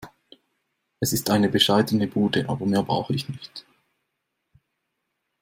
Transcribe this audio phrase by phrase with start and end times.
[0.99, 3.67] Es ist eine bescheidene Bude, aber mehr brauche ich nicht.